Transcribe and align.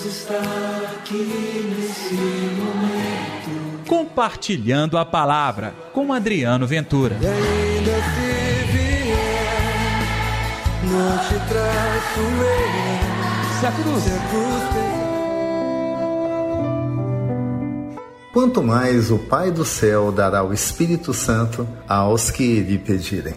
Deus 0.00 0.04
está 0.06 0.40
aqui 0.94 1.72
nesse 1.76 2.14
momento. 2.14 3.86
Compartilhando 3.86 4.96
a 4.96 5.04
palavra 5.04 5.74
com 5.92 6.10
Adriano 6.12 6.66
Ventura. 6.66 7.18
E 7.20 7.26
ainda 7.26 7.90
se 7.90 8.64
vier, 8.72 9.98
não 10.84 11.18
te 11.18 11.34
traço 11.48 12.20
eu. 12.20 13.60
Se 13.60 13.66
a 13.66 13.72
cruz, 13.72 14.02
Se 14.02 14.10
a 14.10 14.18
cruz. 14.28 14.60
Quanto 18.32 18.62
mais 18.62 19.10
o 19.10 19.18
Pai 19.18 19.50
do 19.50 19.64
céu 19.64 20.10
dará 20.10 20.42
o 20.42 20.54
Espírito 20.54 21.12
Santo 21.12 21.68
aos 21.86 22.30
que 22.30 22.60
lhe 22.60 22.78
pedirem. 22.78 23.34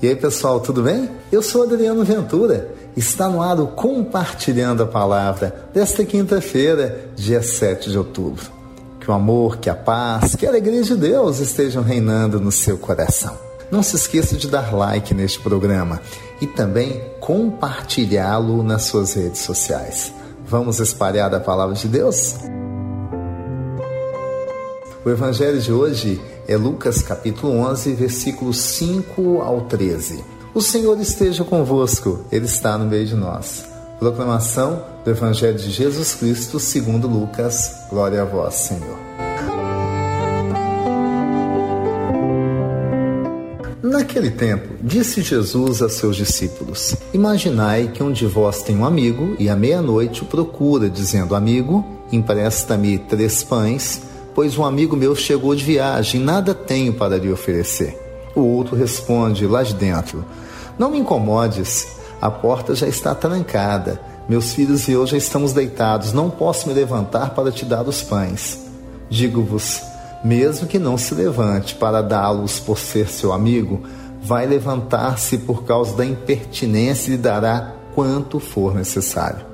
E 0.00 0.08
aí, 0.08 0.16
pessoal, 0.16 0.58
tudo 0.60 0.82
bem? 0.82 1.10
Eu 1.30 1.42
sou 1.42 1.64
Adriano 1.64 2.02
Ventura. 2.04 2.77
Está 2.98 3.28
no 3.28 3.40
ar 3.40 3.60
o 3.60 3.68
Compartilhando 3.68 4.82
a 4.82 4.86
Palavra 4.86 5.70
desta 5.72 6.04
quinta-feira, 6.04 7.10
dia 7.14 7.40
7 7.40 7.90
de 7.90 7.96
outubro. 7.96 8.50
Que 8.98 9.08
o 9.08 9.14
amor, 9.14 9.58
que 9.58 9.70
a 9.70 9.74
paz, 9.76 10.34
que 10.34 10.44
a 10.44 10.48
alegria 10.48 10.82
de 10.82 10.96
Deus 10.96 11.38
estejam 11.38 11.80
reinando 11.80 12.40
no 12.40 12.50
seu 12.50 12.76
coração. 12.76 13.38
Não 13.70 13.84
se 13.84 13.94
esqueça 13.94 14.36
de 14.36 14.48
dar 14.48 14.74
like 14.74 15.14
neste 15.14 15.38
programa 15.38 16.02
e 16.40 16.46
também 16.48 17.00
compartilhá-lo 17.20 18.64
nas 18.64 18.82
suas 18.82 19.14
redes 19.14 19.42
sociais. 19.42 20.12
Vamos 20.44 20.80
espalhar 20.80 21.32
a 21.32 21.38
palavra 21.38 21.76
de 21.76 21.86
Deus? 21.86 22.34
O 25.04 25.08
evangelho 25.08 25.60
de 25.60 25.72
hoje 25.72 26.20
é 26.48 26.56
Lucas 26.56 27.00
capítulo 27.00 27.60
11, 27.60 27.92
versículos 27.92 28.58
5 28.58 29.40
ao 29.40 29.60
13. 29.60 30.37
O 30.54 30.62
Senhor 30.62 30.98
esteja 31.00 31.44
convosco, 31.44 32.24
Ele 32.32 32.46
está 32.46 32.78
no 32.78 32.86
meio 32.86 33.06
de 33.06 33.14
nós. 33.14 33.66
Proclamação 33.98 34.82
do 35.04 35.10
Evangelho 35.10 35.58
de 35.58 35.70
Jesus 35.70 36.14
Cristo 36.14 36.58
segundo 36.58 37.06
Lucas. 37.06 37.86
Glória 37.90 38.22
a 38.22 38.24
vós, 38.24 38.54
Senhor. 38.54 38.96
Naquele 43.82 44.30
tempo, 44.30 44.74
disse 44.80 45.20
Jesus 45.20 45.82
a 45.82 45.88
seus 45.88 46.16
discípulos: 46.16 46.96
Imaginai 47.12 47.88
que 47.88 48.02
um 48.02 48.10
de 48.10 48.26
vós 48.26 48.62
tem 48.62 48.76
um 48.76 48.84
amigo 48.84 49.36
e 49.38 49.48
à 49.50 49.56
meia-noite 49.56 50.22
o 50.22 50.26
procura, 50.26 50.88
dizendo: 50.88 51.34
Amigo, 51.34 51.84
empresta-me 52.10 52.98
três 52.98 53.42
pães, 53.42 54.00
pois 54.34 54.56
um 54.56 54.64
amigo 54.64 54.96
meu 54.96 55.14
chegou 55.14 55.54
de 55.54 55.64
viagem 55.64 56.20
nada 56.20 56.54
tenho 56.54 56.94
para 56.94 57.18
lhe 57.18 57.30
oferecer. 57.30 58.07
O 58.38 58.54
outro 58.54 58.76
responde 58.76 59.48
lá 59.48 59.64
de 59.64 59.74
dentro: 59.74 60.24
Não 60.78 60.92
me 60.92 60.98
incomodes, 61.00 61.88
a 62.22 62.30
porta 62.30 62.72
já 62.72 62.86
está 62.86 63.12
trancada. 63.12 64.00
Meus 64.28 64.52
filhos 64.52 64.86
e 64.86 64.92
eu 64.92 65.04
já 65.08 65.16
estamos 65.16 65.52
deitados, 65.52 66.12
não 66.12 66.30
posso 66.30 66.68
me 66.68 66.74
levantar 66.74 67.30
para 67.30 67.50
te 67.50 67.64
dar 67.64 67.88
os 67.88 68.00
pães. 68.00 68.60
Digo-vos, 69.10 69.82
mesmo 70.22 70.68
que 70.68 70.78
não 70.78 70.96
se 70.96 71.14
levante 71.14 71.74
para 71.74 72.00
dá-los 72.00 72.60
por 72.60 72.78
ser 72.78 73.08
seu 73.08 73.32
amigo, 73.32 73.82
vai 74.22 74.46
levantar-se 74.46 75.38
por 75.38 75.64
causa 75.64 75.96
da 75.96 76.06
impertinência 76.06 77.12
e 77.12 77.16
dará 77.16 77.74
quanto 77.92 78.38
for 78.38 78.72
necessário. 78.72 79.44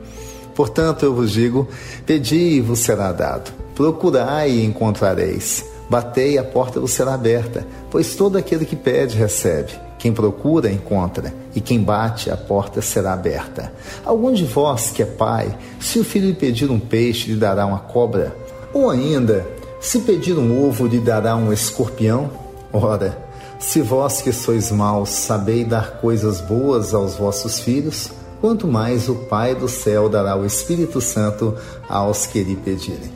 Portanto, 0.55 1.07
eu 1.07 1.15
vos 1.15 1.31
digo: 1.31 1.67
pedi 2.05 2.57
e 2.57 2.61
vos 2.61 2.81
será 2.81 3.13
dado, 3.13 3.51
procurai 3.75 4.51
e 4.51 4.63
encontrareis, 4.63 5.65
batei 5.95 6.39
a 6.39 6.42
porta 6.42 6.81
vos 6.81 6.91
será 6.91 7.14
aberta, 7.14 7.64
pois 7.89 8.17
todo 8.17 8.37
aquele 8.37 8.64
que 8.64 8.75
pede 8.75 9.17
recebe. 9.17 9.70
Quem 9.97 10.12
procura, 10.12 10.69
encontra, 10.69 11.33
e 11.55 11.61
quem 11.61 11.81
bate, 11.81 12.33
a 12.33 12.36
porta 12.36 12.83
será 12.83 13.12
aberta. 13.12 13.73
Algum 14.05 14.33
de 14.33 14.45
vós 14.45 14.91
que 14.91 15.05
é 15.05 15.06
pai, 15.06 15.56
se 15.78 16.01
o 16.01 16.05
filho 16.05 16.27
lhe 16.27 16.34
pedir 16.34 16.69
um 16.69 16.81
peixe, 16.81 17.31
lhe 17.31 17.36
dará 17.36 17.64
uma 17.64 17.78
cobra? 17.78 18.34
Ou 18.73 18.91
ainda, 18.91 19.47
se 19.81 20.01
pedir 20.01 20.36
um 20.36 20.67
ovo, 20.67 20.84
lhe 20.89 20.98
dará 20.98 21.36
um 21.36 21.53
escorpião? 21.53 22.29
Ora, 22.73 23.17
se 23.61 23.80
vós 23.80 24.20
que 24.20 24.33
sois 24.33 24.73
maus 24.73 25.11
sabeis 25.11 25.69
dar 25.69 26.01
coisas 26.01 26.40
boas 26.40 26.92
aos 26.92 27.14
vossos 27.14 27.61
filhos, 27.61 28.11
quanto 28.40 28.67
mais 28.67 29.08
o 29.08 29.14
Pai 29.14 29.55
do 29.55 29.69
céu 29.69 30.08
dará 30.08 30.35
o 30.35 30.45
Espírito 30.45 31.01
Santo 31.01 31.55
aos 31.89 32.27
que 32.27 32.42
lhe 32.42 32.57
pedirem. 32.57 33.13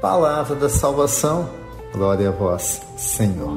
Palavra 0.00 0.56
da 0.56 0.68
salvação, 0.68 1.60
glória 1.92 2.28
a 2.28 2.32
vós, 2.32 2.80
Senhor. 2.96 3.52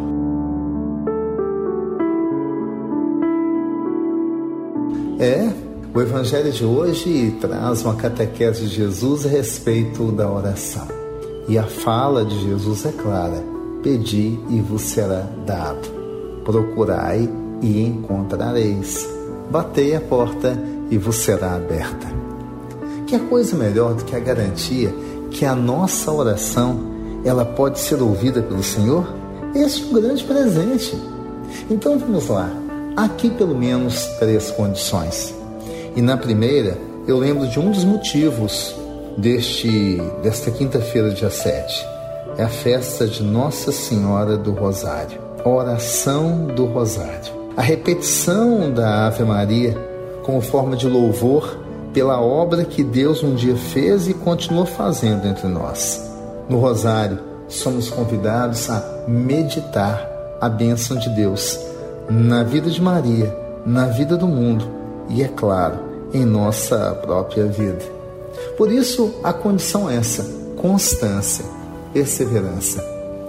É, 5.20 5.50
o 5.94 6.02
Evangelho 6.02 6.52
de 6.52 6.66
hoje 6.66 7.38
traz 7.40 7.84
uma 7.84 7.96
catequese 7.96 8.62
de 8.62 8.76
Jesus 8.76 9.26
a 9.26 9.30
respeito 9.30 10.12
da 10.12 10.30
oração. 10.30 10.88
E 11.48 11.58
a 11.58 11.64
fala 11.64 12.26
de 12.26 12.40
Jesus 12.42 12.86
é 12.86 12.92
clara: 12.92 13.44
Pedi 13.84 14.40
e 14.50 14.60
vos 14.62 14.82
será 14.82 15.28
dado, 15.46 15.88
procurai 16.44 17.30
e 17.62 17.86
encontrareis, 17.86 19.08
batei 19.50 19.96
a 19.96 20.02
porta 20.02 20.58
e 20.90 20.98
vos 20.98 21.18
será 21.18 21.56
aberta. 21.56 22.08
Que 23.08 23.20
coisa 23.20 23.56
melhor 23.56 23.94
do 23.94 24.04
que 24.04 24.16
a 24.16 24.20
garantia 24.20 24.94
que 25.30 25.46
a 25.46 25.56
nossa 25.56 26.12
oração 26.12 26.93
ela 27.24 27.46
pode 27.46 27.80
ser 27.80 28.02
ouvida 28.02 28.42
pelo 28.42 28.64
Senhor? 28.64 29.08
Este 29.56 29.84
é 29.84 29.86
um 29.86 29.94
grande 29.94 30.24
presente. 30.24 30.98
Então 31.70 31.98
vamos 31.98 32.28
lá. 32.28 32.50
Aqui 32.96 33.30
pelo 33.30 33.56
menos 33.56 34.06
três 34.20 34.52
condições. 34.52 35.34
E 35.96 36.02
na 36.02 36.18
primeira, 36.18 36.78
eu 37.08 37.18
lembro 37.18 37.48
de 37.48 37.60
um 37.60 37.72
dos 37.72 37.84
motivos 37.84 38.76
deste 39.18 40.02
desta 40.22 40.52
quinta-feira, 40.52 41.12
dia 41.12 41.30
7. 41.30 41.86
É 42.38 42.44
a 42.44 42.50
festa 42.50 43.08
de 43.08 43.22
Nossa 43.22 43.72
Senhora 43.72 44.36
do 44.38 44.52
Rosário, 44.52 45.20
oração 45.46 46.48
do 46.48 46.66
Rosário. 46.66 47.44
A 47.56 47.62
repetição 47.62 48.72
da 48.72 49.06
Ave 49.08 49.24
Maria 49.24 49.78
como 50.24 50.42
forma 50.42 50.76
de 50.76 50.88
louvor 50.88 51.60
pela 51.94 52.20
obra 52.20 52.66
que 52.66 52.84
Deus 52.84 53.22
um 53.22 53.36
dia 53.36 53.56
fez 53.56 54.08
e 54.08 54.14
continua 54.14 54.66
fazendo 54.66 55.28
entre 55.28 55.48
nós. 55.48 56.13
No 56.50 56.60
Rosário, 56.60 57.20
somos 57.48 57.90
convidados 57.90 58.70
a 58.70 59.06
meditar 59.08 60.10
a 60.42 60.50
bênção 60.50 60.98
de 60.98 61.10
Deus 61.10 61.60
na 62.10 62.44
vida 62.44 62.70
de 62.70 62.82
Maria, 62.82 63.36
na 63.66 63.86
vida 63.88 64.18
do 64.18 64.28
mundo 64.28 64.66
e, 65.10 65.24
é 65.24 65.28
claro, 65.28 65.80
em 66.14 66.26
nossa 66.26 66.94
própria 67.02 67.46
vida. 67.46 67.84
Por 68.58 68.72
isso, 68.72 69.14
a 69.24 69.32
condição 69.32 69.90
é 69.90 69.96
essa: 69.96 70.26
constância, 70.58 71.46
perseverança. 71.94 72.84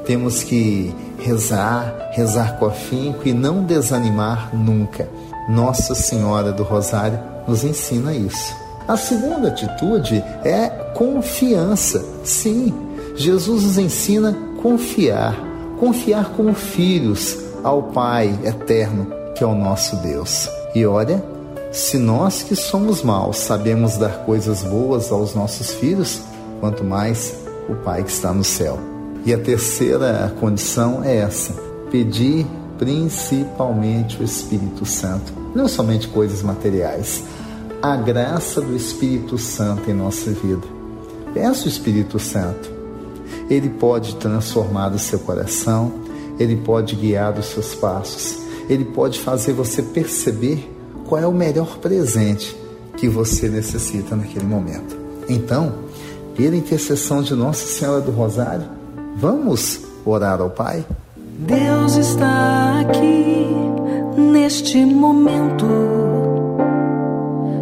Temos 0.04 0.42
que 0.42 0.94
rezar, 1.18 2.10
rezar 2.12 2.58
com 2.58 2.66
afinco 2.66 3.26
e 3.26 3.32
não 3.32 3.64
desanimar 3.64 4.54
nunca. 4.54 5.08
Nossa 5.48 5.94
Senhora 5.94 6.52
do 6.52 6.62
Rosário 6.62 7.18
nos 7.46 7.64
ensina 7.64 8.12
isso. 8.12 8.54
A 8.86 8.96
segunda 8.96 9.48
atitude 9.48 10.22
é 10.44 10.68
confiança. 10.94 12.04
Sim, 12.22 12.74
Jesus 13.16 13.62
nos 13.62 13.78
ensina 13.78 14.36
confiar, 14.60 15.36
confiar 15.78 16.30
como 16.30 16.52
filhos 16.52 17.38
ao 17.62 17.84
Pai 17.84 18.36
eterno, 18.44 19.06
que 19.36 19.44
é 19.44 19.46
o 19.46 19.54
nosso 19.54 19.96
Deus. 19.96 20.48
E 20.74 20.84
olha, 20.84 21.24
se 21.70 21.96
nós 21.96 22.42
que 22.42 22.56
somos 22.56 23.02
maus 23.02 23.38
sabemos 23.38 23.96
dar 23.96 24.24
coisas 24.24 24.62
boas 24.62 25.12
aos 25.12 25.34
nossos 25.34 25.72
filhos, 25.72 26.20
quanto 26.60 26.82
mais 26.82 27.36
o 27.68 27.74
Pai 27.76 28.02
que 28.02 28.10
está 28.10 28.32
no 28.32 28.44
céu. 28.44 28.78
E 29.24 29.32
a 29.32 29.38
terceira 29.38 30.34
condição 30.40 31.02
é 31.04 31.16
essa: 31.18 31.52
pedir 31.90 32.44
principalmente 32.78 34.20
o 34.20 34.24
Espírito 34.24 34.84
Santo, 34.84 35.32
não 35.54 35.68
somente 35.68 36.08
coisas 36.08 36.42
materiais, 36.42 37.22
a 37.80 37.96
graça 37.96 38.60
do 38.60 38.74
Espírito 38.74 39.38
Santo 39.38 39.88
em 39.88 39.94
nossa 39.94 40.32
vida. 40.32 40.66
Peça 41.32 41.66
o 41.66 41.68
Espírito 41.68 42.18
Santo. 42.18 42.73
Ele 43.48 43.68
pode 43.68 44.16
transformar 44.16 44.92
o 44.92 44.98
seu 44.98 45.18
coração, 45.18 45.92
ele 46.38 46.56
pode 46.56 46.96
guiar 46.96 47.38
os 47.38 47.46
seus 47.46 47.74
passos, 47.74 48.38
ele 48.68 48.84
pode 48.84 49.20
fazer 49.20 49.52
você 49.52 49.82
perceber 49.82 50.70
qual 51.06 51.20
é 51.20 51.26
o 51.26 51.32
melhor 51.32 51.78
presente 51.78 52.56
que 52.96 53.08
você 53.08 53.48
necessita 53.48 54.16
naquele 54.16 54.46
momento. 54.46 54.96
Então, 55.28 55.72
pela 56.36 56.56
intercessão 56.56 57.22
de 57.22 57.34
Nossa 57.34 57.66
Senhora 57.66 58.00
do 58.00 58.10
Rosário, 58.10 58.66
vamos 59.16 59.80
orar 60.04 60.40
ao 60.40 60.50
Pai? 60.50 60.84
Deus 61.38 61.96
está 61.96 62.80
aqui 62.80 63.46
neste 64.16 64.84
momento. 64.84 65.66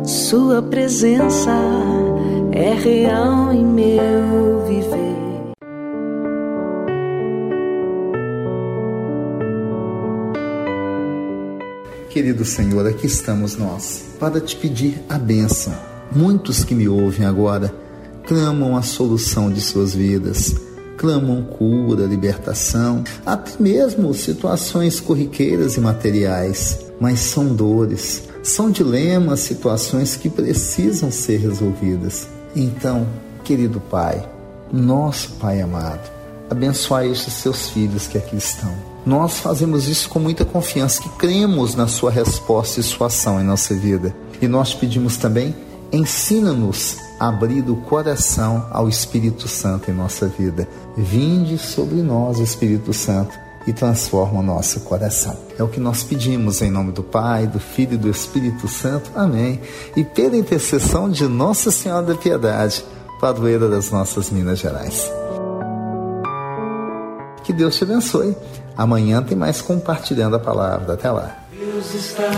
Sua 0.04 0.62
presença 0.62 1.50
é 2.52 2.74
real 2.74 3.52
em 3.52 3.64
meu 3.64 4.66
viver. 4.66 5.21
Querido 12.12 12.44
Senhor, 12.44 12.86
aqui 12.86 13.06
estamos 13.06 13.56
nós 13.56 14.04
para 14.20 14.38
te 14.38 14.54
pedir 14.54 15.02
a 15.08 15.16
bênção. 15.16 15.72
Muitos 16.14 16.62
que 16.62 16.74
me 16.74 16.86
ouvem 16.86 17.24
agora 17.24 17.74
clamam 18.26 18.76
a 18.76 18.82
solução 18.82 19.50
de 19.50 19.62
suas 19.62 19.94
vidas, 19.94 20.54
clamam 20.98 21.42
cura, 21.42 22.04
libertação, 22.04 23.02
até 23.24 23.52
mesmo 23.58 24.12
situações 24.12 25.00
corriqueiras 25.00 25.78
e 25.78 25.80
materiais, 25.80 26.80
mas 27.00 27.18
são 27.18 27.54
dores, 27.54 28.24
são 28.42 28.70
dilemas, 28.70 29.40
situações 29.40 30.14
que 30.14 30.28
precisam 30.28 31.10
ser 31.10 31.38
resolvidas. 31.38 32.28
Então, 32.54 33.06
querido 33.42 33.80
Pai, 33.80 34.22
nosso 34.70 35.30
Pai 35.40 35.62
amado, 35.62 36.10
abençoai 36.50 37.10
estes 37.10 37.32
seus 37.32 37.70
filhos 37.70 38.06
que 38.06 38.18
aqui 38.18 38.36
estão 38.36 38.91
nós 39.04 39.40
fazemos 39.40 39.88
isso 39.88 40.08
com 40.08 40.18
muita 40.18 40.44
confiança, 40.44 41.02
que 41.02 41.08
cremos 41.10 41.74
na 41.74 41.88
Sua 41.88 42.10
resposta 42.10 42.80
e 42.80 42.82
Sua 42.82 43.08
ação 43.08 43.40
em 43.40 43.44
nossa 43.44 43.74
vida. 43.74 44.14
E 44.40 44.46
nós 44.46 44.74
pedimos 44.74 45.16
também, 45.16 45.54
ensina-nos 45.92 46.96
a 47.18 47.28
abrir 47.28 47.68
o 47.68 47.76
coração 47.76 48.66
ao 48.70 48.88
Espírito 48.88 49.48
Santo 49.48 49.90
em 49.90 49.94
nossa 49.94 50.26
vida. 50.28 50.68
Vinde 50.96 51.58
sobre 51.58 52.02
nós, 52.02 52.38
Espírito 52.38 52.92
Santo, 52.92 53.38
e 53.66 53.72
transforma 53.72 54.40
o 54.40 54.42
nosso 54.42 54.80
coração. 54.80 55.36
É 55.58 55.62
o 55.62 55.68
que 55.68 55.80
nós 55.80 56.02
pedimos 56.02 56.62
em 56.62 56.70
nome 56.70 56.92
do 56.92 57.02
Pai, 57.02 57.46
do 57.46 57.60
Filho 57.60 57.94
e 57.94 57.98
do 57.98 58.08
Espírito 58.08 58.66
Santo. 58.68 59.10
Amém. 59.14 59.60
E 59.96 60.02
pela 60.02 60.36
intercessão 60.36 61.08
de 61.08 61.26
Nossa 61.26 61.70
Senhora 61.70 62.06
da 62.06 62.14
Piedade, 62.14 62.84
padroeira 63.20 63.68
das 63.68 63.90
nossas 63.90 64.30
Minas 64.30 64.58
Gerais. 64.58 65.10
Que 67.44 67.52
Deus 67.52 67.76
te 67.76 67.84
abençoe. 67.84 68.36
Amanhã 68.76 69.22
tem 69.22 69.36
mais 69.36 69.60
compartilhando 69.60 70.36
a 70.36 70.40
palavra. 70.40 70.94
Até 70.94 71.10
lá. 71.10 71.36
Deus 71.52 71.94
está 71.94 72.30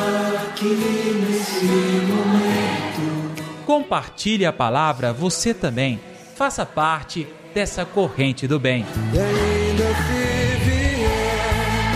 aqui 0.49 0.75
nesse 1.29 1.65
momento. 1.65 3.45
Compartilhe 3.67 4.45
a 4.45 4.53
palavra 4.53 5.13
você 5.13 5.55
também. 5.55 6.01
Faça 6.35 6.67
parte 6.67 7.27
dessa 7.55 7.85
corrente 7.85 8.49
do 8.49 8.59
bem. 8.59 8.85
E 9.13 9.19
ainda 9.19 9.85
se 9.85 10.65
vier, 10.65 11.95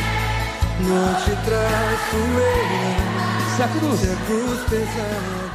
não 0.81 1.15
te 1.15 1.31
traço 1.45 2.17
eu. 2.17 3.57
Se 3.57 3.63
a 3.63 3.69
cruz, 3.69 4.01
Se 4.01 4.09
a 4.09 4.17
cruz 4.27 4.61
pesar. 4.71 5.48